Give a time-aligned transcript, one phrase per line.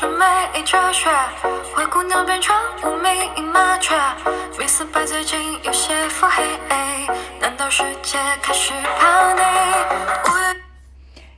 [0.00, 0.24] 审美
[0.64, 1.10] 哲学，
[1.74, 3.94] 灰姑娘变成无名麻雀，
[4.58, 6.42] 米色白最近有些腹黑，
[7.38, 9.40] 难道世界开始怕你？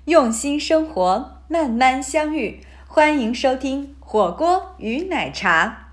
[0.04, 5.88] 用心生活，慢慢相遇，欢迎收听火锅与奶茶。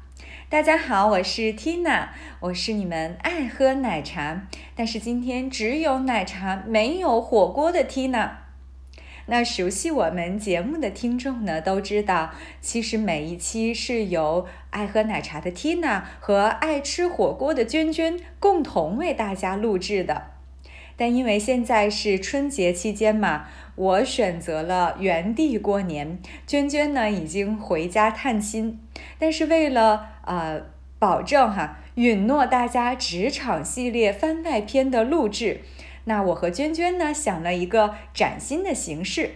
[0.47, 2.09] 大家好，我是 Tina，
[2.39, 4.43] 我是你们爱喝奶茶，
[4.75, 8.29] 但是今天只有奶茶没有火锅的 Tina。
[9.29, 20.31] 那熟悉我们节目的听众呢，都知道，其实每一期是由爱喝奶茶的 Tina 和爱吃火锅的娟娟共同为大家录制的。
[20.97, 28.79] 但因为现在是春节期间嘛，我选择了原地过年，娟娟呢已经回家探亲。
[29.19, 30.63] 但是为了呃
[30.97, 35.61] 保证哈，允诺大家职场系列番外篇的录制。
[36.05, 39.31] 那我和娟娟呢想了一个崭新的形式，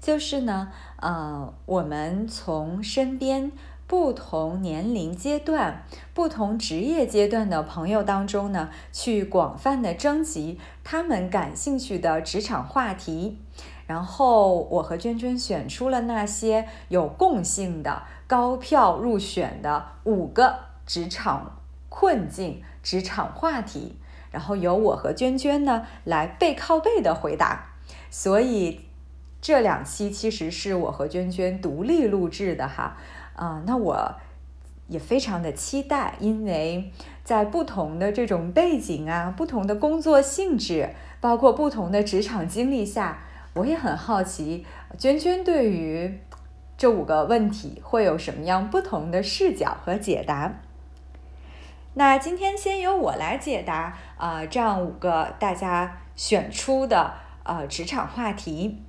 [0.00, 3.52] 就是呢，呃，我们从身边
[3.86, 13.38] 不同年龄阶段、不同职业阶段的朋友当中呢，去广泛的征集他们感兴趣的职场话题，
[13.86, 23.96] 然后我和娟娟选出了那些有共性的、高票入选的五个职场困境、职场话题。
[24.32, 27.66] 然后由我和娟娟呢来背靠背的回答，
[28.10, 28.80] 所以
[29.40, 32.96] 这两期其实是我和娟娟独立录制的哈，
[33.36, 34.14] 啊，那我
[34.88, 36.90] 也非常的期待，因为
[37.22, 43.18] 在不同的这种背景啊、不同的工作性质，包括不同的职场经历下，
[43.54, 44.66] 我也很好奇
[44.98, 46.18] 娟娟对于
[46.76, 50.60] 这五个问题会有什么样不同的视角和解答。
[51.94, 58.80] 那今天先由我来解答啊，这样五个大家选出的呃职场话题。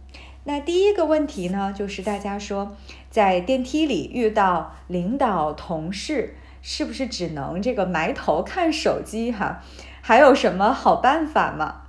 [0.43, 2.75] 那第一个问题呢，就是大家说
[3.09, 9.63] 在电梯里遇到领导同事，是不是只能这个埋头看手机哈？
[10.03, 11.81] 还有什么好办法吗？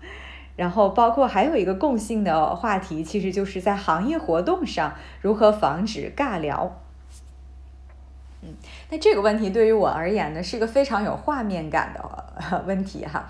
[0.56, 6.80] 然后包括还有一个共性的话题，其实就是在行业活动上如何防止尬聊。
[8.46, 8.54] 嗯，
[8.90, 13.26] 那这个问题对于我而言呢，是一个非常有画面感的 问题哈。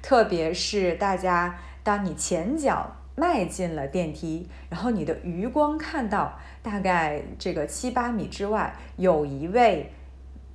[0.00, 9.92] 特别是大家，当你前脚迈进了电梯，然后你的余光看到大概这个七八米之外有一位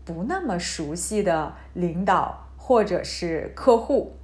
[0.03, 4.17] 不那么熟悉的领导或者是客户，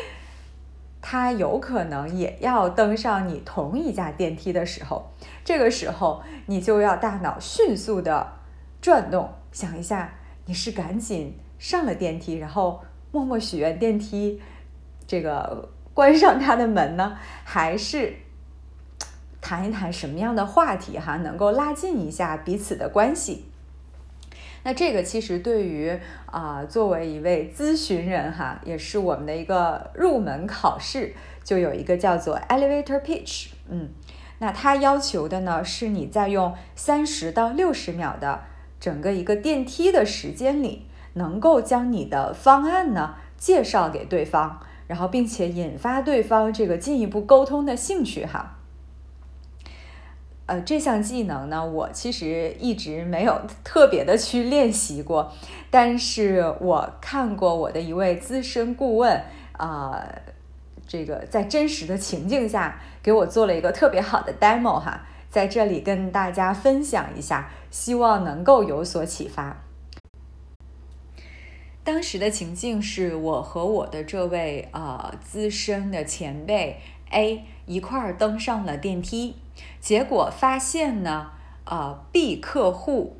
[1.00, 5.12] 他有可能也要登上你同一架电梯的时候，
[5.44, 8.35] 这个时候你就要大脑迅速的。
[8.86, 10.12] 转动，想一下，
[10.44, 14.40] 你是赶紧上了电梯，然后默默许愿电梯
[15.08, 18.14] 这个关上它的门呢，还是
[19.42, 23.46] 谈一谈什么样的话题哈，能够拉近一下彼此的关系？
[24.62, 33.88] 那这个其实对于啊，作为一位咨询人哈，也是我们的一个入门考试，就有一个叫做 elevator pitch，嗯，
[34.38, 38.44] 那它要求的呢，是你在用三十到六十秒的。
[38.78, 48.52] 整个一个电梯的时间里，能够将你的方案呢介绍给对方，然后并且引发对方这个进一步沟通的兴趣哈。
[50.46, 55.32] 呃，这项技能呢，我其实一直没有特别的去练习过，
[55.70, 59.20] 但是我看过我的一位资深顾问
[59.52, 60.06] 啊，
[60.86, 65.00] 这个在真实的情境下给我做了一个特别好的 demo 哈。
[65.28, 69.62] 在这里跟大家分享一下，希望能够有所启发。
[71.84, 79.36] 当时的情境是我和我的这位呃资深的前辈 A 一块儿登上了电梯，
[79.78, 81.32] 结果发现呢，
[81.66, 83.18] 呃 B 客户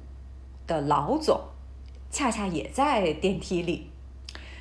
[0.67, 1.39] 的老总
[2.11, 3.91] 恰恰也在电梯里。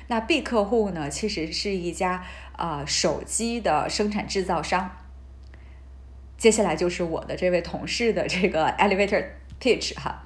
[0.08, 2.22] 那 B 客户呢，其实是一家
[2.58, 4.90] 呃手机的生产制造商。
[6.36, 9.24] 接下来就是我的这位同事的这个 elevator
[9.60, 10.24] pitch 哈，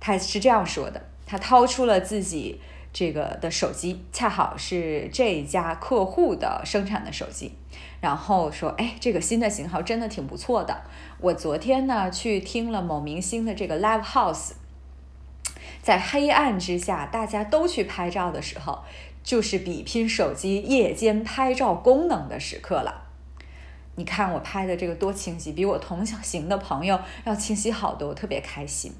[0.00, 2.60] 他是这样说的：他掏出了自己
[2.92, 7.52] 这个的手机，恰好是这家客户的生产的手机，
[8.00, 10.82] 然后说：“哎，这个新的型号真的挺不错的。
[11.20, 14.52] 我昨天呢去听了某明星的这个 live house，
[15.82, 18.82] 在黑暗之下大家都去拍照的时候，
[19.22, 23.02] 就是比拼手机夜间拍照功能的时刻了。”
[23.96, 28.92] 你看我拍的这个多清晰，比我同行的朋友要清晰好多，我特别开心。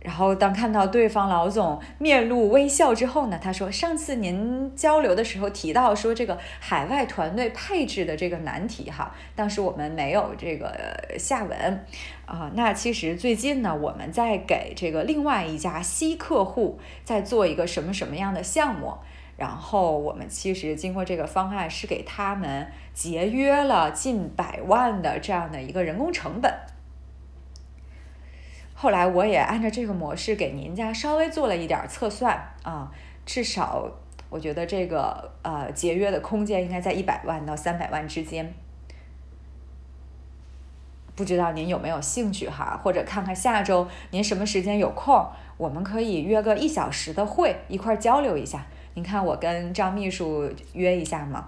[0.00, 10.74] 然后当看到对方老总面露微笑之后呢，他说：“上次您交流的时候提到说这个海外团队配置的这个难题哈，当时我们没有这个
[11.20, 11.86] 下文
[12.26, 12.50] 啊。
[12.56, 18.94] 那其实最近呢，我们在给这个另外一家西客户在做一个什么什么样的项目，
[19.42, 26.54] 然后我们其实经过这个方案是给他们节约了近百万的这样的一个人工成本。”
[28.72, 32.88] 后来我也按照这个模式给您家稍微做了一点测算啊，
[33.26, 33.90] 至少
[34.30, 38.54] 我觉得这个呃节约的空间应该在一百万到三百万之间。
[41.16, 42.80] 不知道您有没有兴趣哈？
[42.80, 48.66] 或者看看下周您什么时间有空，我们可以约个一小时的会，一块交流一下。
[48.94, 51.46] 您看我跟张秘书约一下吗？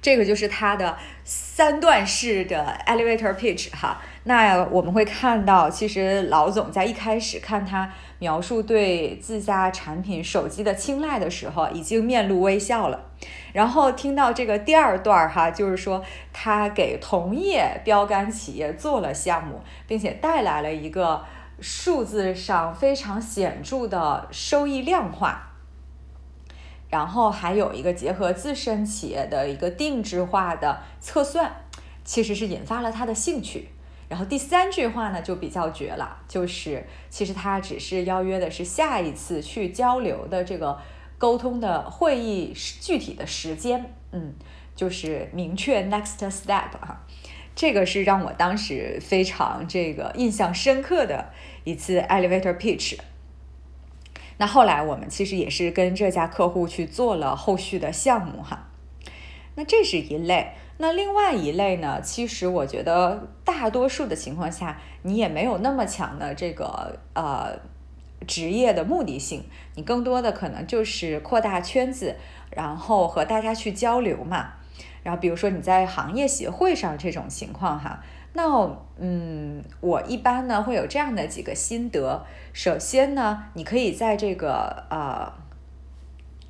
[0.00, 4.00] 这个就是他的三段式的 elevator pitch 哈。
[4.22, 13.06] 那我们会看到，其实老总在一开始看他描述对自家产品手机的青睐的时候，已经面露微笑了。
[13.52, 21.24] 然后听到这个第二段哈，就是说他给同业标杆企业做了项目，并且带来了一个
[21.60, 25.47] 数字上非常显著的收益量化。
[26.90, 31.52] 然后还有一个结合自身企业的一个定制化的测算，
[32.04, 33.68] 其实是引发了他的兴趣。
[34.08, 40.78] 然后第三句话呢就比较绝了，就是其实他只是邀约的是下一次去交流的这个
[41.18, 44.32] 沟通的会议具体的时间，嗯，
[44.74, 47.04] 就是明确 next step 啊，
[47.54, 51.30] 这个是让我当时非常这个印象深刻的
[51.64, 52.96] 一次 elevator pitch。
[54.38, 58.68] 那后来我们其实也是跟这家客户去做了后续的项目哈，
[59.56, 60.52] 那这是一类。
[60.78, 67.58] 那另外一类呢，其实我觉得大多数的情况下，你也没有那么强的这个呃
[68.26, 69.42] 职业的目的性，
[69.74, 72.16] 你更多的可能就是扩大圈子，
[72.50, 74.54] 然后和大家去交流嘛。
[75.02, 78.00] 然后比如说你在行业协会上这种情况哈。
[78.34, 82.24] 那嗯，我一般呢会有这样的几个心得。
[82.52, 85.32] 首先呢，你可以在这个呃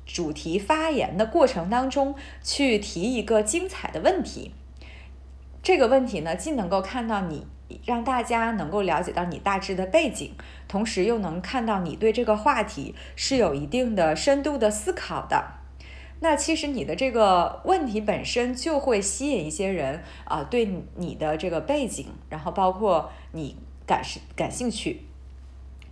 [0.05, 4.53] 主题发言的过程当中去提一个精彩的问题。
[5.61, 7.45] 这个问题呢，既能够看到你
[7.85, 10.33] 让大家能够了解到你大致的背景，
[10.67, 15.58] 同时又能看到你对这个话题是有一定的深度的思考的。
[16.21, 23.55] 那其实你的这个问题本身就会吸引一些人啊，对你的这个背景，然后包括你
[23.85, 24.01] 感
[24.35, 25.05] 感兴趣。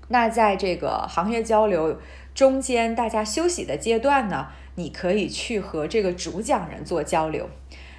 [0.09, 2.00] 那在这个行业交流
[2.33, 7.50] 中间，大家休息的阶段呢，你可以去和这个主讲人做交流。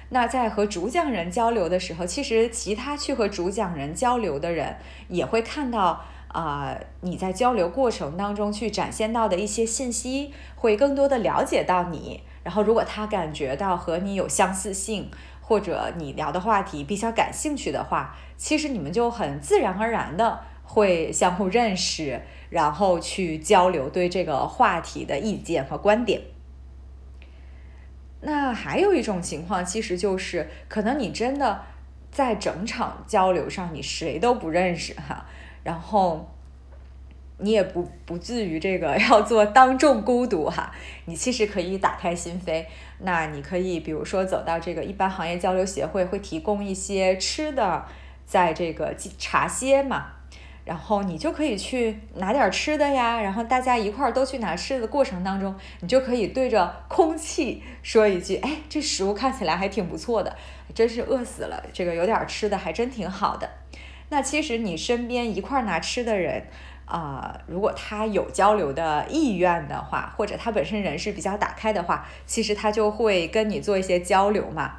[0.09, 4.77] 那在和主讲人交流的时候，其实其他去和主讲人交流的人
[5.07, 10.33] 也会看到啊，你在交流过程当中去展现到的一些信息。
[10.55, 15.09] 会更多的了解到你，然后如果他感觉到和你有相似性，
[15.39, 26.23] 或者你聊的话题比较感兴趣的话，其实你们就很自然而然的会相互认识，然后去交流对这个话题的意见和观点。
[28.19, 31.61] 那还有一种情况，其实就是可能你真的
[32.11, 35.25] 在整场交流上你谁都不认识哈，
[35.63, 36.29] 然后。
[37.41, 40.69] 你也不不至于这个 要做当众孤独哈，
[41.05, 42.65] 你其实可以打开心扉。
[42.97, 47.85] 那你可以比如说走到这个一般行业交流协会会提供一些吃的，
[48.25, 50.07] 在这个茶歇嘛，
[50.65, 60.35] 然后你就可以去拿点吃的呀，然后大家一块儿都去拿吃的过程当中，你就可以对着空气说一句：“哎，这食物看起来还挺不错的，
[60.75, 63.49] 真是饿死了，这个有点吃的还真挺好的。”
[64.09, 66.43] 那其实你身边一块拿吃的人。
[66.91, 74.73] 啊，如果他有交流的意愿的话，或者他本身人是比较打开的话，其实他就会跟你做一些交流嘛。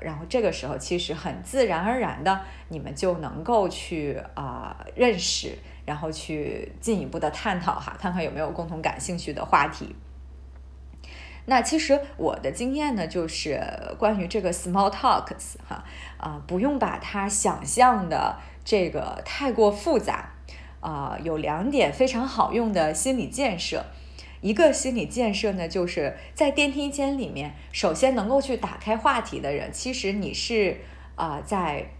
[0.00, 9.94] 然后这个时候，其实很自然而然的，你们就能够去啊认识，然后去进一步的探讨哈，看看有没有共同感兴趣的话题。
[11.48, 13.60] 那其实我的经验呢，就是
[13.98, 15.82] 关于这个 small talks 哈，
[16.16, 20.34] 啊，不用把它想象的这个太过复杂。
[20.80, 23.84] 啊，有两点非常好用的心理建设。
[24.40, 30.76] 一个心理建设呢，就是在电梯间里面，首先能够去打开话题的人，其实你是
[31.16, 31.90] 啊在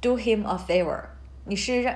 [0.00, 0.98] do him a favor，
[1.44, 1.94] 你是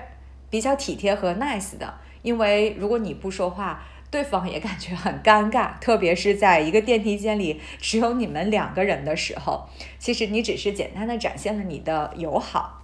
[0.50, 1.94] 比较体贴和 nice 的。
[2.20, 12.77] 因为如果你不说话，对方也感觉很尴尬， 特别是在一个电梯间里只有你们两个人的时候，其实你只是简单的展现了你的友好。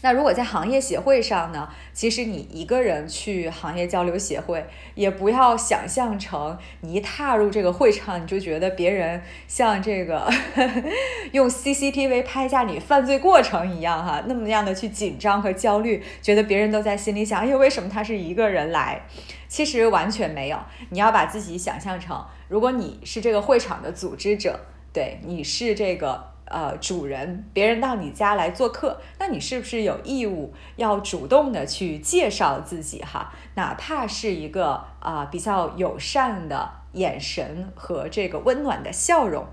[0.00, 4.64] 那如果在行业协会上呢，其实你一个人去行业交流协会，
[4.94, 10.30] 也不要想象成你一踏入这个会场，你就觉得别人像这个
[11.32, 19.02] 用 CCTV 拍下你犯罪过程一样哈，那么样的去紧张和焦虑，觉得别人都在心里想，哎，为什么他是一个人来？
[19.48, 20.58] 其实完全没有，
[20.90, 24.60] 你要把自己想象成，如果你是这个会场的组织者，
[24.92, 26.37] 对，你是这个。
[26.50, 33.30] 呃，主人，别人到你家来做客，那你是不是有义务要主动的去介绍自己哈？
[33.54, 39.46] 哪怕是一个啊比较友善的眼神和这个温暖的笑容，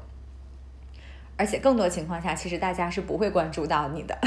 [1.35, 4.17] 而且更多情况下，其实大家是不会关注到你的。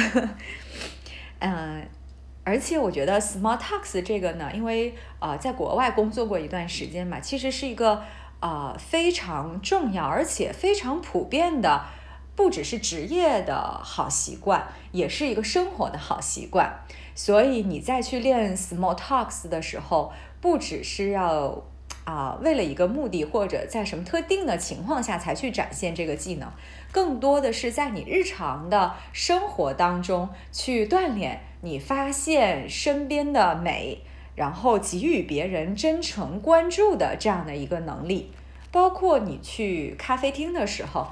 [1.38, 1.88] 嗯，
[2.44, 8.02] 而且我觉得 small talks 这个呢，因为呃在国外工作过一段时间嘛，其实是一个
[8.40, 11.82] 呃非常重要而且非常普遍的。
[12.38, 16.84] 不只是职业的好习惯，也是一个生活的好习惯。
[17.16, 21.64] 所以你再去练 small talks 的时候，不只是要
[22.04, 26.48] 啊为了一个目的，或者在什么特定的情况下才去展现这个技能，
[26.92, 34.02] 更多的是在你日常的生活当中去锻炼你发现身边的美，
[34.36, 38.30] 然后给予别人真诚关注的这样的一个能力。
[38.70, 41.08] 包括你去咖啡厅的时候。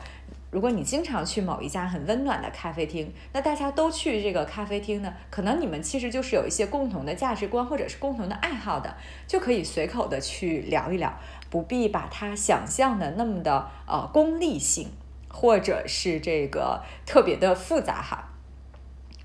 [0.50, 11.18] 如果你经常去某一家很温暖的咖啡厅，那大家都去这个咖啡厅呢，可能你们其实就是有一些共同的价值观或者是共同的爱好的，就可以随口的去聊一聊，
[11.50, 14.88] 不必把它想象的那么的呃功利性，
[15.28, 18.32] 或者是这个特别的复杂哈。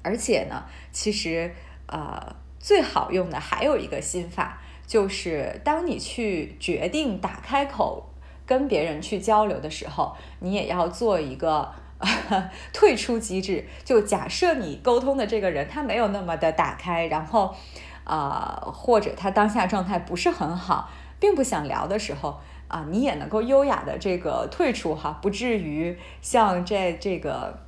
[0.01, 1.53] 而且呢，其实
[1.85, 8.10] 呃最好用的还有一个心法，就是当你去决定打开口。
[8.45, 11.71] 跟别人去交流的时候，你也要做一个
[12.73, 13.65] 退出机制。
[13.83, 17.55] 就假设你沟通的这个人他没有那么的打开，然后，
[18.03, 27.59] 呃，或者他当下状态不是很好，并不想聊的时候，啊，你也能够优雅的这个退出哈，不至于像这这个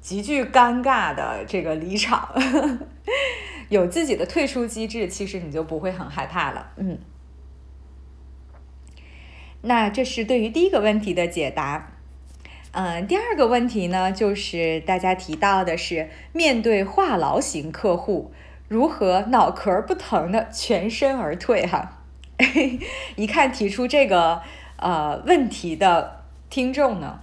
[0.00, 2.28] 极具尴尬的这个离场。
[3.68, 6.70] 有自己的退出机制，其实你就不会很害怕了。
[6.76, 6.98] 嗯。
[9.62, 11.90] 那这是对于第一个问题的解答，
[12.70, 18.32] 嗯，第二个问题呢，就是大家提到的是面对话痨型客户，
[18.68, 22.02] 如何脑壳不疼的全身而退哈？
[23.16, 24.42] 一看提出这个
[24.76, 27.18] 呃问题的听众呢，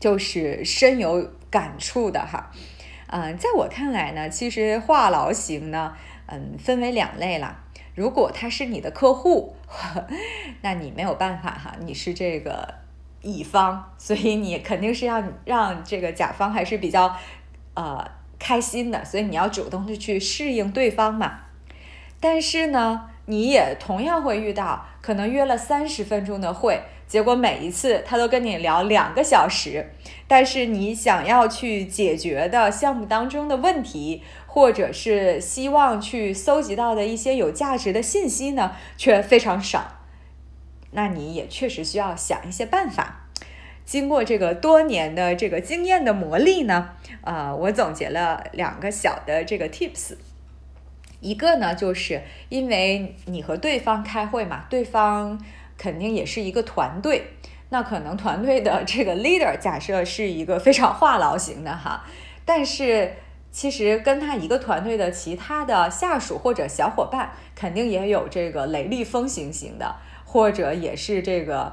[0.00, 2.50] 就是深有感触的哈。
[3.08, 5.96] 嗯，在我看来呢，其实话痨型呢，
[6.26, 7.62] 嗯，分为两类了。
[7.96, 9.56] 如果他是你的客户，
[10.60, 12.74] 那你没有办法哈，你是这个
[13.22, 17.16] 乙方，所以你肯定是要让这个甲方还是比较
[17.72, 18.06] 呃
[18.38, 21.40] 开心的，所以你要主动的去适应对方嘛。
[22.20, 29.92] 但是呢，你也同样会遇到，可能约了三十分钟的会，结果每一次他都跟你聊两个小时，
[30.28, 34.22] 但是你想要去解决的项目当中的问题。
[34.56, 39.98] 或者是希望去搜集到的一些有价值的信息呢，却非常少。
[40.92, 43.26] 那你也确实需要想一些办法。
[43.84, 50.14] 经过这个多年的这个经验的磨砺呢，呃，我总结了两个小的这个 tips。
[51.20, 55.38] 一个呢，就是因为你和对方开会嘛，对方
[55.76, 57.26] 肯定也是一个团队，
[57.68, 62.06] 那可能团队的这个 leader 假设是一个非常话痨型的哈，
[62.46, 63.16] 但是。
[63.56, 69.96] 其实跟他一个团队的其他的下属或者小伙伴，肯定也有这个雷厉风行型的，
[70.26, 71.72] 或者也是这个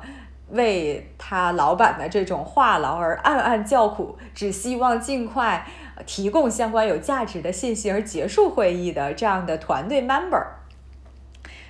[0.52, 5.68] 为他老板的这种话痨而暗暗叫苦，只希望尽快
[6.06, 10.42] 提供相关有价值的信息而结束会议的这样的团队 member。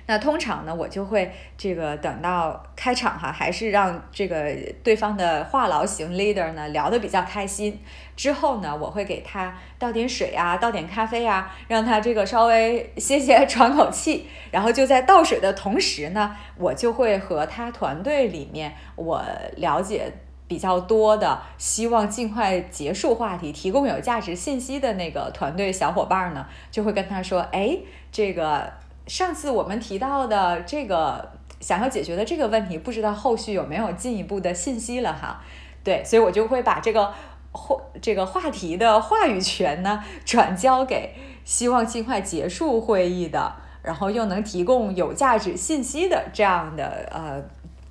[0.06, 7.80] 那通常呢，我就会这个等到开场哈，还是让这个对方的话痨型 leader 呢聊得比较开心。
[8.14, 14.26] 之后呢，我会给他倒点水啊，倒点咖啡啊，让他这个稍微歇歇喘口气。
[14.50, 19.24] 然后就在倒水的同时呢，我就会和他团队里面我
[19.56, 20.12] 了解
[20.46, 27.78] 比较多的，希望尽快结束话题、提供有价值信息的那个团队小伙伴呢，就会跟他说：“哎，
[28.12, 28.70] 这个。”
[29.06, 31.30] 上次我们提到的这个
[31.60, 35.42] 想要解决的这个问题，不知道后续有没有进一步的信息了哈？
[35.82, 37.12] 对，所以我就会把这个
[37.52, 47.42] 话这个话题的话语权呢，转交给希望尽快结束会议的，然后又能提供有价值信息的这样的呃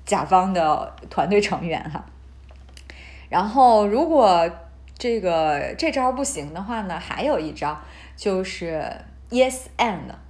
[0.04, 2.04] 甲方的团队成员哈。
[3.28, 4.50] 然后如果
[4.98, 7.78] 这个这招不行的话呢，还有一招
[8.16, 8.84] 就是
[9.30, 10.23] yes and。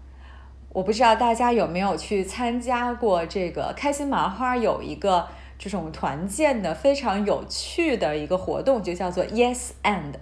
[0.75, 10.15] 我不知道大家有没有去参加过这个开心麻花有一个这种团建的非常有趣的一个活动，就叫做 yes and，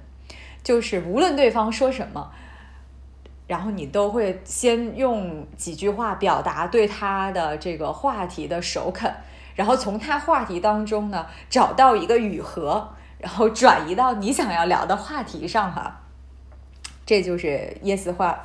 [0.62, 2.30] 就是无论对方说什么。
[3.46, 9.10] 然后你都会先用几句话表达对他的这个话题的首肯，
[9.54, 16.00] 然后从他话题当中呢找到一个语合，然后转移到你想要聊的话题上哈。
[17.06, 18.44] 这就是 yes 话，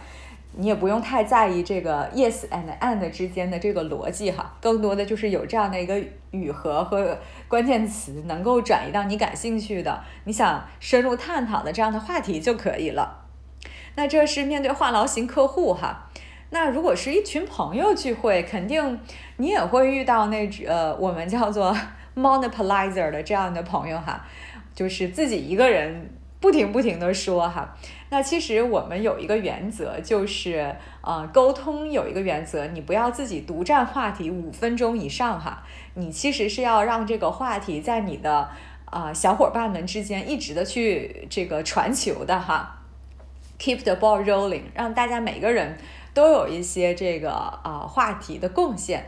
[0.59, 13.25] 你也不用太在意这个 yes and and 之间的这个逻辑哈，更多的就是有这样的一个语合和关键词能够转移到你感兴趣的、你想深入探讨的这样的话题就可以了。
[13.95, 16.09] 那这是面对话痨型客户哈，
[16.49, 18.99] 那如果是一群朋友聚会，肯定
[19.37, 21.75] 你也会遇到那呃我们叫做
[22.15, 24.25] monopolizer 的这样的朋友哈，
[24.73, 26.09] 就是自己一个人
[26.47, 27.75] 不停不停的说哈。
[28.09, 35.61] 那其实我们有一个原则，就是呃沟通有一个原则，你不要自己独占话题五分钟以上哈，
[35.95, 38.49] 你其实是要让这个话题在你的
[38.85, 42.77] 啊小伙伴们之间一直的去这个传球的哈。
[43.59, 45.77] Keep the ball rolling，让大家每个人
[46.13, 49.03] 都有一些这个啊话题的贡献。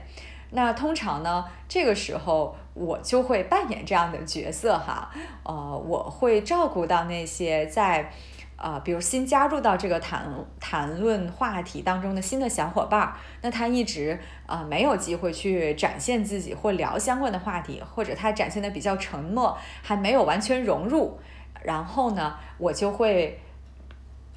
[0.51, 5.11] 那通常呢，这个时候我就会扮演这样的角色哈，
[5.43, 8.09] 呃，我会照顾到那些在
[8.55, 10.25] 啊，比如新加入到这个谈
[10.59, 21.19] 谈论话题当中的新的小伙伴，那他一直啊没有机会去展现自己或聊相关的话题，或者他展现的比较沉默，还没有完全融入。
[21.61, 23.39] 然后呢，我就会。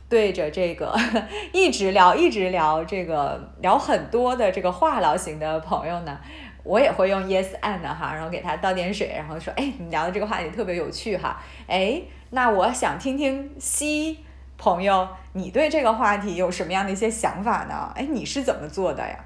[0.09, 0.95] 对着这个
[1.55, 6.21] 一直聊一直聊这个聊很多的这个话痨型的朋友呢，
[6.65, 14.19] 我也会用 yes and 哈，然后给他倒点水，然后说，哎，你聊的这个话题特别有趣哈，哎，那我想听听 C
[14.57, 17.93] 朋友，你对这个话题有什么样的一些想法呢？
[17.95, 19.17] 哎，你是怎么做的呀？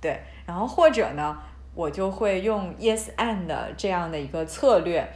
[0.00, 1.36] 对，然后或者呢，
[1.74, 5.08] 我就会用 yes and 这样的一个策略。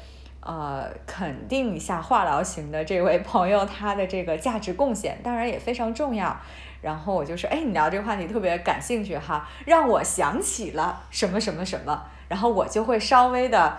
[0.44, 6.37] 呃，肯定一下话痨型的这位朋友他的这个价值贡献，当然也非常重要。
[6.83, 12.03] 然后我就说，哎，你聊这个话题特别感兴趣哈，让我想起了什么什么什么。
[12.29, 13.79] 然后我就会稍微的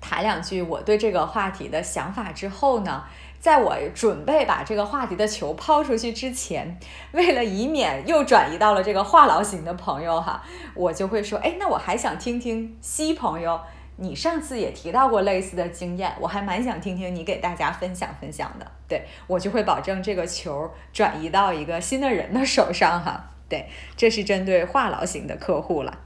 [0.00, 3.04] 谈两句我对这个话题的想法之后呢，
[3.40, 6.78] 在我准备把这个话题的球抛出去之前，
[7.12, 10.42] 为了以免又转移到了这个话痨型的朋友哈，
[10.74, 13.60] 我就会说，哎，那我还想听听 C 朋友。
[13.96, 18.70] 你上次也提到过类似的经验，我还蛮想听听你给大家分享分享的。
[18.86, 23.30] 对我就会保证这个球转移到一个新的人的手上哈。
[23.48, 25.98] 对，这是针对话痨型的客户了，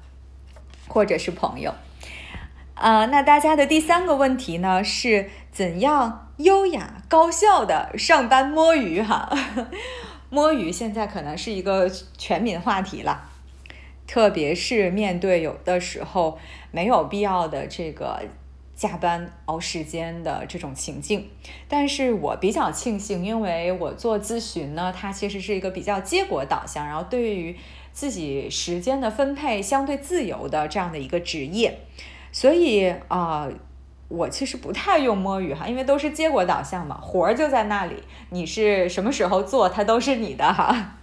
[0.88, 1.74] 或者是朋友。
[2.74, 9.28] 呃，那大家的第三个问题呢，是怎样优雅高效的上班摸鱼哈？
[10.30, 13.28] 摸鱼现在可能是一个全民话题了。
[14.06, 16.38] 特别是面对有的时候
[16.70, 18.22] 没有必要的这个
[18.74, 21.28] 加班熬时间的这种情境，
[21.68, 27.54] 但是我比较庆幸，因为我做咨询呢，它其实是一个比较结果导向，然后对于
[27.92, 31.80] 自己时间的分配相对自由的这样的一个职业，
[32.32, 33.48] 所以啊，
[34.08, 37.96] 我其实不太用摸鱼哈，因为都是结果导向嘛，活儿就在那里，
[38.30, 40.96] 你是什么时候做，它都是你的哈。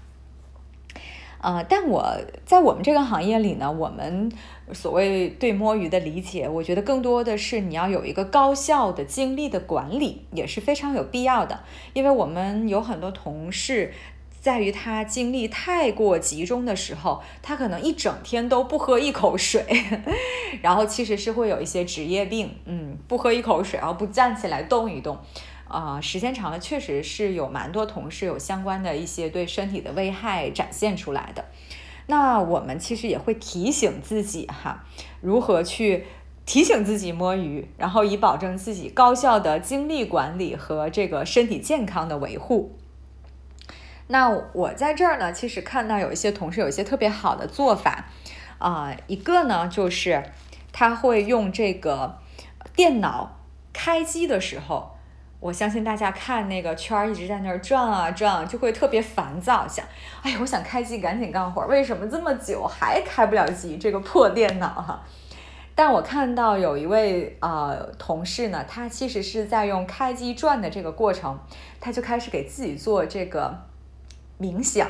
[1.39, 2.03] 呃，但我
[2.45, 4.31] 在我们这个行业里呢，我们
[4.73, 11.59] 所谓对摸鱼的理解，我觉得更多的是你要有一个高效的精力的管理，也是非常有必要的。
[11.93, 13.93] 因为我们有很多同事，
[14.41, 19.63] 在于他精力太过集中的时候，他可能一整天都不喝一口水，
[20.61, 25.17] 然后其实是会有一些职业病，嗯，不喝一口水，然后不站起来动一动。
[25.67, 31.45] 啊，时间长了，确实是有蛮多同事有相关的一些对身体的危害展现出来的。
[32.07, 34.85] 那我们其实也会提醒自己哈，
[35.19, 36.05] 如何去
[36.45, 42.77] 提醒自己摸鱼，然后以保证自己高效的精力管理和这个身体健康的维护。
[44.07, 48.05] 那我在这儿呢，其实看到有一些同事有一些特别好的做法
[48.57, 50.23] 啊，一个呢就是
[50.71, 52.19] 他会用这个
[52.73, 53.41] 电脑
[53.73, 54.96] 开机的时候。
[55.39, 59.85] 我相信大家看那个圈儿一直在那儿转啊转，就会特别烦躁，想，
[60.23, 63.77] 哎呀，我想开机赶紧干活儿，为什么这么久还开不了机？
[63.77, 65.03] 这个破电脑哈！
[65.75, 71.37] 但我看到有一位呃同事呢，他其实是在用开机转的这个过程，
[71.79, 73.55] 他就开始给自己做这个
[74.39, 74.89] 冥想。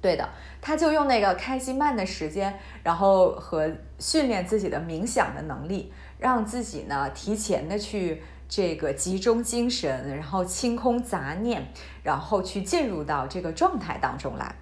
[0.00, 0.26] 对的，
[0.62, 8.22] 他就用那个开机慢的时间，然后和训练自己的冥想的能力，让自己呢提前的去。
[8.56, 11.72] 这个集中精神，然后清空杂念，
[12.04, 14.54] 然后去进入到这个状态当中来。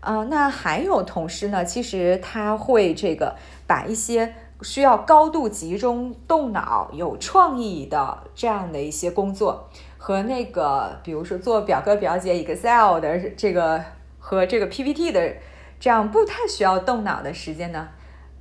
[0.00, 3.36] 呃，那还有同事呢，其实他会这个
[3.68, 13.80] 把一些需要高度集中动脑、有创意的这样的一些工作，和那个比如说做表哥表姐 Excel 的这个
[14.18, 15.36] 和这个 PPT 的
[15.78, 17.90] 这样不太需要动脑的时间呢，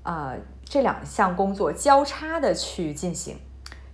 [0.02, 3.38] 呃，这两项工作交叉的去进行。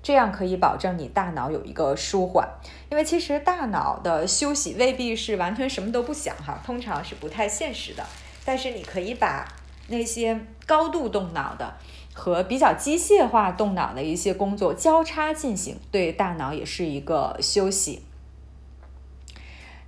[0.04, 2.46] 这样可以保证你大脑有一个舒缓，
[2.92, 8.06] 因为其实大脑的休息未必是完全什么都不想哈，通常是不太现实的。
[8.44, 9.48] 但是你可以把
[9.88, 10.38] 那些
[10.68, 11.74] 高度动脑的
[12.14, 18.04] 和比较机械化动脑的一些工作交叉进行，对大脑也是一个休息。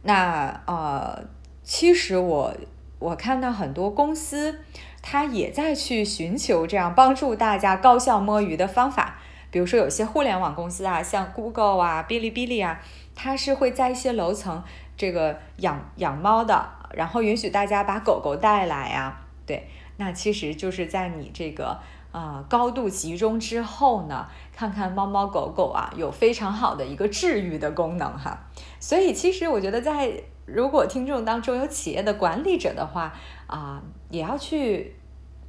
[0.04, 1.26] 那呃，
[1.62, 2.54] 其实我
[3.00, 4.62] 我看到很多公司，
[5.02, 9.20] 它也在去寻求这样帮助大家高效摸鱼的方法。
[9.56, 12.78] 比如说，有些互联网公司啊，像 Google 啊、哔哩哔哩啊，
[13.16, 14.62] 它是会在一些楼层
[14.98, 19.22] 这个养养猫的，然后允许大家把狗狗带来啊。
[19.46, 21.80] 对，那其实就是在你这个
[22.12, 28.38] 呃高度集中之后呢，看看猫猫狗狗啊，有非常好的一个治愈的功能哈。
[28.82, 30.12] 所以，其实我觉得，在
[30.46, 33.14] 如果听众当中有企业的管理者的话
[33.48, 34.98] 啊，也要去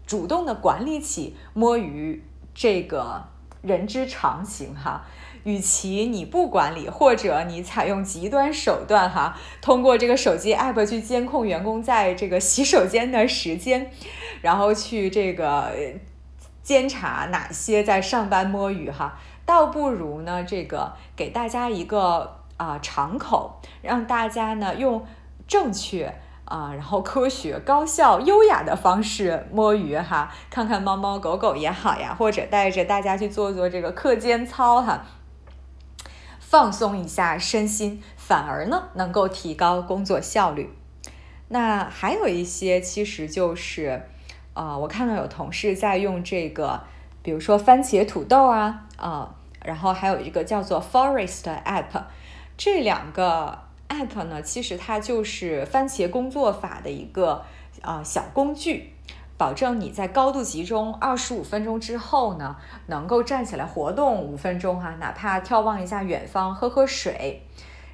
[0.07, 2.23] 主动的管理起摸鱼
[2.55, 3.35] 这个。
[3.67, 5.05] 人之常情哈，
[5.43, 13.91] 与其你不管理，或者你采用极端手段哈，通过这个手机 app 去监控员工在这个洗手间的时间，
[14.41, 15.73] 然后去这个
[16.63, 25.05] 监察哪些在上班摸鱼哈，倒不如呢这个给大家一个啊敞口，让大家呢用
[25.49, 26.15] 正确。
[26.47, 35.05] 啊，然后科学、高效、优雅的方式摸鱼哈，看看猫猫狗狗也好呀，或者带着大家去做做这个课间操哈，
[36.39, 40.73] 放松一下身心，反而呢能够提高工作效率。
[41.49, 44.09] 那还有一些其实就是，
[44.55, 46.81] 啊，我看到有同事在用这个，
[47.23, 52.05] 比如说番茄土豆啊，啊，然后还有一个叫做 Forest App，
[52.57, 53.66] 这两个。
[53.89, 57.45] App 呢，其实它就是番茄工作法的一个
[57.83, 58.93] 啊小工具，
[59.37, 67.43] 保证你在高度集中二十五分钟之后呢，能够站起来活动五分钟哈，哪怕眺望一下远方，喝喝水。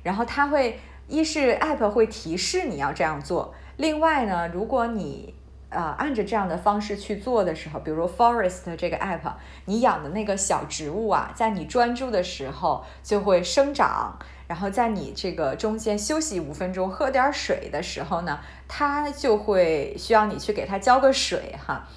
[0.02, 5.35] 然后它会一是 app 会提示你要这样做，另外呢，如果你
[5.68, 9.33] 呃按着这样的方式去做的时候，比如 forest 这个 app，
[9.66, 14.18] 你养的那个小植物啊，在你专注的时候就会生长。
[14.53, 18.38] 然后在你这个中间休息五分钟、喝点水的时候呢，
[18.69, 21.88] 它就会需要你去给它浇个水哈。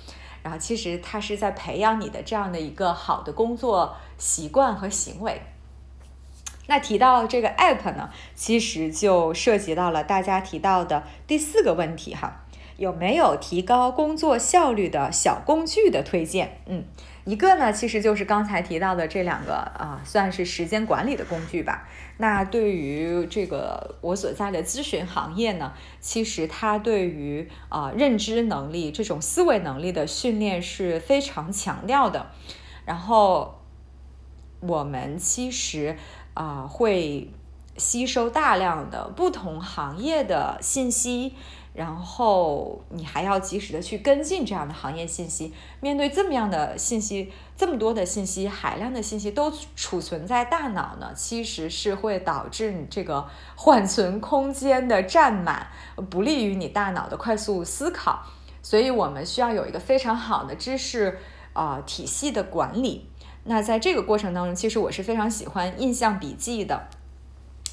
[0.41, 5.41] 然后其实它是在培养你的这样的一个好的工作习惯和行为。
[6.67, 12.45] 那提到这个 app 呢，其实就涉及到了大家提到的第四个问题哈，
[12.77, 16.61] 有没有提高工作效率的小工具的推荐？
[16.67, 16.85] 嗯。
[17.25, 21.87] 一个呢，其实就是刚才提到的这两个啊，算是时间管理的工具吧。
[22.17, 32.27] 那对于这个我所在的咨询行业呢，其实它对于啊认知能力这种思维能力的训练是非常强调的。
[32.85, 33.55] 然后
[34.59, 35.97] 我们其实
[36.35, 37.31] 啊会
[37.75, 41.33] 吸收大量的不同行业的信息。
[41.75, 45.53] 然后你还要及时的去跟进这样的行业信息。
[45.81, 55.67] 面对这么样的信息，这么多的信息，海量的信息都储存在大脑呢，其实是会导致你这个缓存空间的占满，
[56.09, 58.23] 不利于你大脑的快速思考。
[58.61, 61.19] 所以我们需要有一个非常好的知识
[61.51, 63.09] 啊体系的管理。
[63.43, 66.87] 那在这个过程当中，其实我是非常喜欢印象笔记的。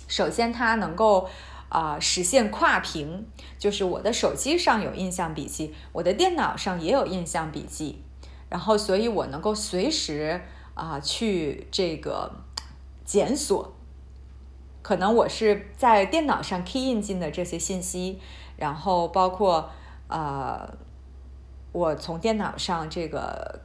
[0.09, 1.29] 首先，它能够。
[1.73, 3.27] 啊，实现跨屏，
[3.59, 8.03] 就是我的手机上有印象笔记，我的电脑上也有印象笔记，
[8.51, 10.43] 然后，所以我能够随时
[10.75, 12.31] 啊去这个
[13.07, 13.73] 检索，
[14.83, 18.21] 可能我是在电脑上 key 印进的这些信息，
[18.59, 19.71] 然后包括
[20.09, 20.77] 呃，
[21.73, 23.61] 我从电脑上这个。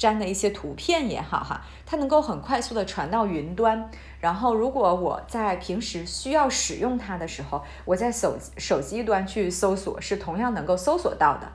[0.00, 3.90] 粘的一些图片也好哈，它能够很快速的传到云端。
[4.20, 11.50] 然后，如果我在平时需要使用它的时候，我在手手机端去搜索是同样能够搜索到的。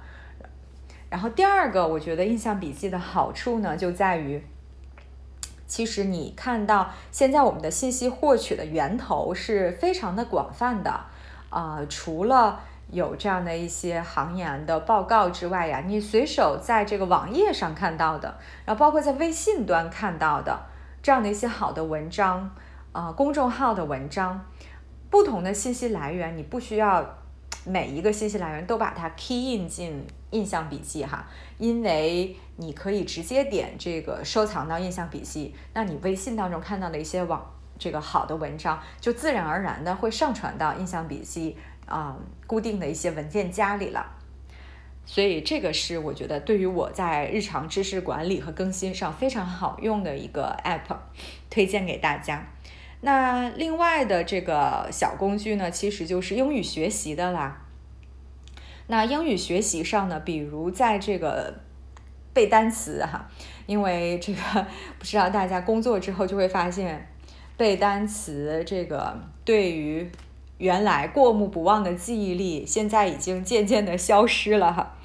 [1.10, 4.44] 然后第二个，我觉得印象笔记的好处呢，就在于，
[5.68, 11.06] 其实你看到现在我们的信息获取的源头是非常的广泛的
[11.50, 12.62] 啊，除了。
[12.92, 20.60] 有这样的一些行研的报告之外呀，你随手在这个网页上看到的，然后包括在微信端看到的，
[21.04, 22.50] 这样的一些好的文章，
[22.94, 24.44] 啊，公众号的文章，
[25.10, 27.06] 不同的信息来源，你不需要
[27.66, 37.46] 每一个信息来源都把它 key in 进印象笔记哈，因为你可以直接点这个收藏到印象笔记，那你微信当中看到的一些网
[37.78, 42.16] 这个好的文章，就自然而然的会上传到印象笔记啊
[42.48, 44.23] 固定的一些文件夹里了。
[45.06, 50.96] 所以这个是我觉得对于我在日常知识管理和更新上非常好用的一个 app，
[51.50, 52.48] 推荐给大家。
[53.02, 57.66] 那另外的这个小工具呢，其实就是英语学习的啦。
[58.88, 61.54] 那英语学习上呢，比如在这个
[62.34, 63.30] 背单词哈，
[63.66, 64.40] 因为这个
[64.98, 67.08] 不知道大家工作之后就会发现，
[67.58, 70.10] 背单词这个对于。
[70.64, 74.96] 原来过目不忘的记忆力，现在已经渐渐的消失了哈。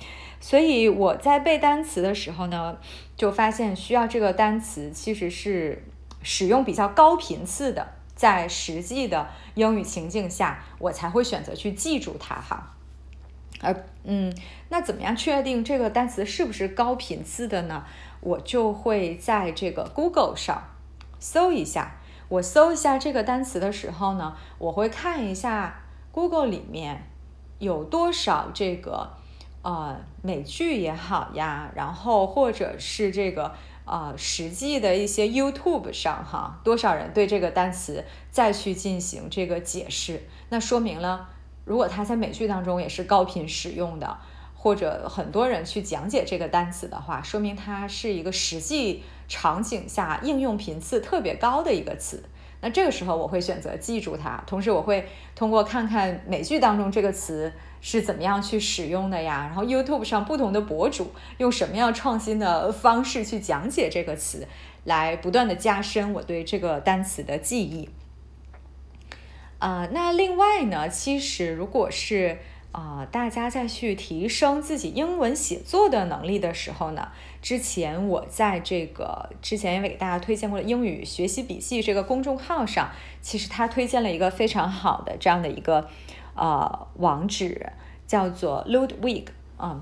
[0.41, 2.79] 所以我在背单词的时候呢，
[3.17, 5.85] 就发现需要这个单词其实是
[6.23, 12.77] 使用比较高频次的，在实际的英语情境下，我才会选择去记住它哈。
[13.61, 14.33] 而嗯，
[14.69, 17.85] 那怎么样确定这个单词是不是高频次的呢？
[18.21, 20.69] 我就会在这个 Google 上
[21.19, 21.97] 搜一下。
[22.29, 27.11] 我搜一下这个单词的时候呢，我会看一下 Google 里面
[27.59, 29.11] 有多少这个
[29.63, 33.53] 呃美剧也好呀，然后或者是这个
[33.85, 41.31] 呃实际的一些 YouTube 上哈，多少人对这个单词再去进行这个解释，那说明了
[41.65, 44.19] 如果它在美剧当中也是高频使用的，
[44.59, 49.03] 或者很多人去讲解这个单词的话，说明它是一个实际。
[49.31, 52.25] 场景下应用频次特别高的一个词，
[52.63, 64.49] 那这个时候我会选择记住它，同时我会通过看看美剧当中这个词是怎么样去使用的呀，然后 YouTube 上不同的博主用什么样创新的方式去讲解这个词，
[64.85, 67.91] 来不断的加深我对这个单词的记忆。
[69.59, 72.39] 啊，那另外呢，其实如果是
[72.73, 77.09] 啊，大家在去提升自己英文写作的能力的时候呢，
[77.41, 82.91] 之前我在这个之前也给大家推荐过的英语学习笔记这个公众号上，
[83.23, 85.89] 其实他推荐了一个非常好的这样的一个
[86.35, 87.73] 呃网址，
[88.07, 89.27] 叫做 Loudwig
[89.57, 89.81] 啊，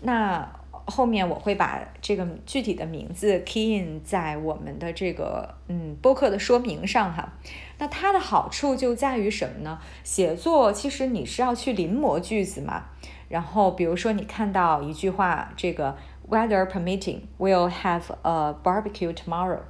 [0.00, 0.55] 那。
[0.86, 7.32] 后面我会把这个具体的名字 key in 在我们的这个嗯播客的说明上哈。
[7.78, 9.80] 那它的好处就在于什么呢？
[10.04, 12.84] 写作其实你是要去临摹句子嘛。
[13.28, 15.96] 然后比如说你看到一句话，这个
[16.30, 19.62] weather permitting we'll have a barbecue tomorrow。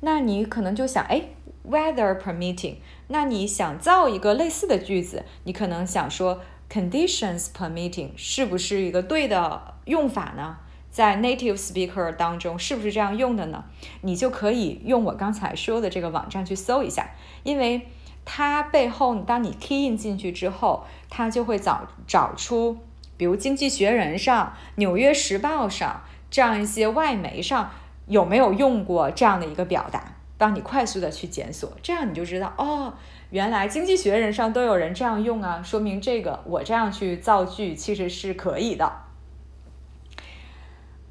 [0.00, 1.24] 那你可能就想，哎
[1.68, 2.76] ，weather permitting，
[3.08, 6.40] 那你想造一个类似的句子，你可能想说。
[6.72, 10.58] Conditions permitting 是不是一个对的用法呢？
[10.88, 13.64] 在 native speaker 当中是不是这样用的呢？
[14.02, 17.10] 你就可以用我刚才说的这个网站去搜一下，
[17.42, 17.88] 因为
[18.24, 22.78] 它背后当你 key in 进去之后，它就会找找出，
[23.16, 27.70] 比如《经济学人》上、《纽约时报》上这样一些外媒上
[28.06, 32.94] 有没有用过这样的一个表达，帮你快速的去检索，这样你就知道哦。
[33.30, 38.92] 原来《经济学人》上都有人这样用啊，说明这个我这样去造句其实是可以的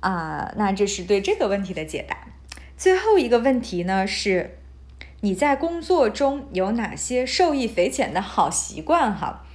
[0.02, 0.52] 啊。
[0.58, 2.28] 那这是对这个问题的解答。
[2.76, 4.58] 最后一个问题呢是，
[5.22, 9.16] 你在工作中有哪些受益匪浅的好习惯？
[9.16, 9.46] 哈，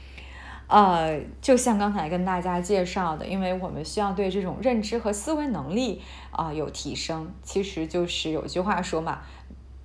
[0.69, 6.01] 呃，就像刚才跟大家介绍的，因为我们需要对这种认知和思维能力
[6.31, 7.31] 啊有提升。
[7.43, 9.21] 其实就是有句话说嘛，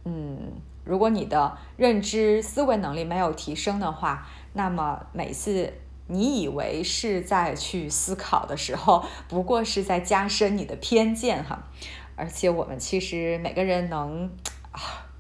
[0.06, 0.54] 嗯。
[0.90, 5.72] 如果你的认知思维能力没有提升的话，那么每次
[6.08, 11.68] 你以为是在去思考的时候，不过是在加深你的偏见哈。
[12.16, 14.32] 而且我们其实每个人能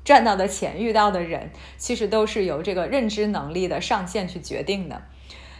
[0.03, 5.01] 赚到的钱、遇到的人，其实都是由这个认知能力的上限去决定的。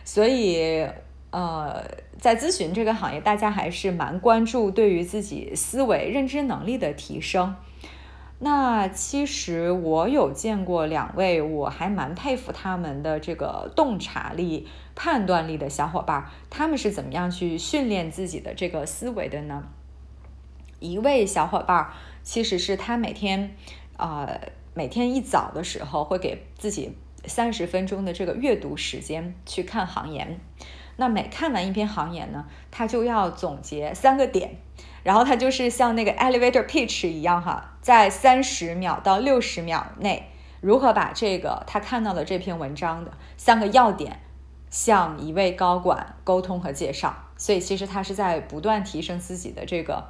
[0.03, 0.87] 所以，
[1.29, 1.85] 呃，
[2.17, 7.55] 在咨询这个行业，大家还是蛮关注对于自己思维认知能力的提升。
[8.41, 19.65] 那其实我有见过两位，我还蛮佩服他们的这个洞察力、判断力的小伙伴，他们是怎么样去训练自己的这个思维的呢？
[20.79, 21.89] 一位小伙伴
[22.23, 23.57] 其实是他每天，
[23.97, 24.39] 呃，
[24.73, 30.39] 每天一早的时候会给自己三十分钟的这个阅读时间去看行言，
[30.95, 34.55] 那每看完一篇行言呢，他就要总结三个点。
[35.03, 40.29] 然后它就是像那个 elevator pitch 一样哈，在三十秒到六十秒内，
[40.61, 44.19] 如何把这个他看到的这篇文章的三个要点，
[44.69, 47.15] 向一位高管沟通和介绍。
[47.37, 50.09] 所以其实他是在不断提升自己的这个，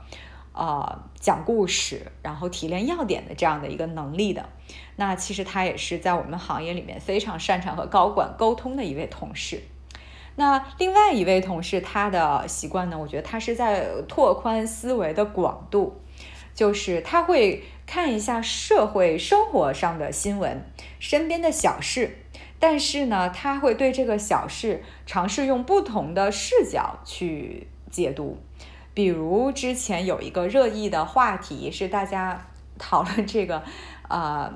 [0.53, 4.49] 呃讲故事，然后提炼要点的这样的一个能力的。
[4.95, 9.61] 那其实他也是在我们行业里面非常擅长和高管沟通的一位同事。
[10.39, 15.99] 那另外一位同事，他的习惯呢，我觉得他是在拓宽思维的广度，
[16.55, 20.63] 就是他会看一下社会生活上的新闻，
[20.97, 22.19] 身边的小事，
[22.57, 28.37] 但是呢，他会对这个小事尝试用不同的视角去解读。
[28.93, 32.47] 比如之前有一个热议的话题是大家
[32.77, 33.61] 讨论这个，
[34.07, 34.53] 呃，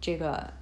[0.00, 0.56] 这个。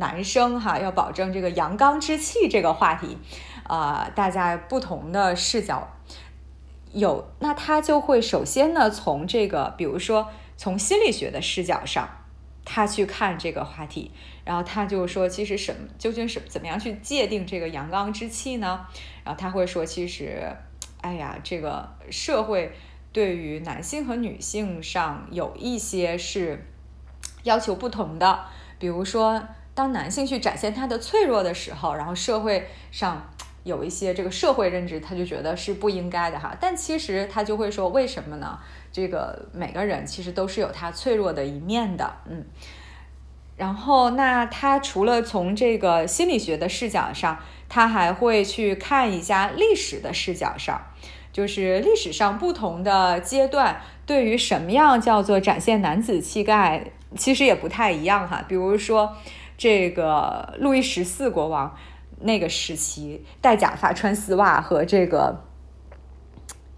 [0.00, 3.18] 男生哈要保证这个阳刚之气这个话题，
[3.64, 5.86] 啊，大家不同的视角
[6.92, 12.08] 有，那他就会首先呢从这个，比如说从心理学的视角上，
[12.64, 14.10] 他去看这个话题，
[14.42, 18.86] 然后他就说，其实什么究竟是怎么样去界定这个阳刚之气呢？
[19.22, 20.50] 然后他会说，其实，
[21.02, 22.72] 哎呀，这个社会
[23.12, 26.66] 对于男性和女性上有一些是
[27.42, 28.46] 要求不同的，
[28.78, 29.42] 比如说。
[29.74, 33.30] 当男性去展现他的脆弱的时候，然后社会上
[33.62, 36.54] 有一些这个社会认知，他就觉得是不应该的哈。
[36.60, 38.58] 但其实他就会说，为什么呢？
[38.92, 42.44] 这个每个人其实都是有他脆弱的一面的，嗯。
[43.56, 50.80] 然后那他除了从这个心理学的视角上，他还会去看一下历史的视角上，
[51.32, 58.44] 就是历史上不同的阶段对于什么样叫做展现男子气概，其实也不太一样哈。
[58.48, 59.16] 比如说。
[59.60, 61.76] 这个路易十四国王
[62.20, 65.44] 那个时期戴假发、穿丝袜和这个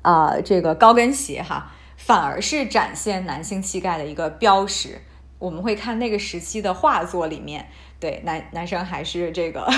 [0.02, 5.00] 啊这个高跟鞋哈，反而是展现男性气概的一个标识。
[5.38, 7.68] 我们会看那个时期的画作里面，
[8.00, 9.70] 对男男生还是这个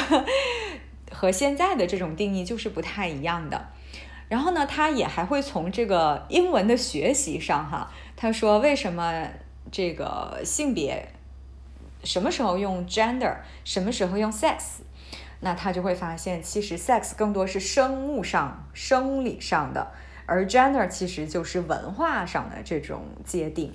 [1.12, 3.68] 和现在的这种定义就是不太一样的。
[4.30, 9.28] 然后呢，他也还会从这个英文的学习上哈，他说为什么
[9.70, 11.10] 这个性别。
[12.04, 14.82] 什么时候用 gender，什么时候用 sex，
[15.40, 19.90] 那他就会发现，其实 sex 更多是生物上、生理上的，
[20.26, 23.72] 而 gender 其实就是文化上的这种界定。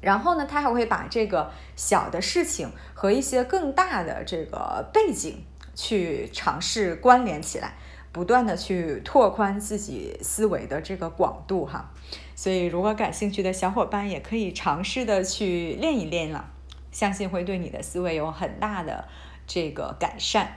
[0.00, 7.74] 然后呢，他还会把这个小的事情和一些更大的这个背景去尝试关联起来，
[8.12, 11.90] 不断的去拓宽自己思维的这个广度哈。
[12.36, 16.52] 所以，如果感兴趣的小伙伴也可以尝试的去练一练了。
[16.98, 19.06] 相信会对你的思维有很大的
[19.46, 20.56] 这个改善。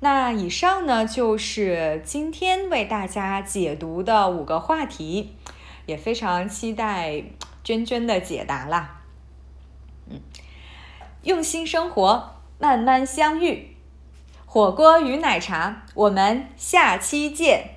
[0.00, 5.36] 那以上呢就是今天为大家解读的五个话题，
[5.86, 7.22] 也非常期待
[7.62, 9.02] 娟娟的解答啦。
[10.10, 10.20] 嗯，
[11.22, 13.76] 用心生活，慢慢相遇，
[14.44, 17.76] 火锅与奶茶，我们下期见。